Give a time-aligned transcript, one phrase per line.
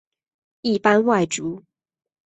[0.63, 1.63] 一般外族。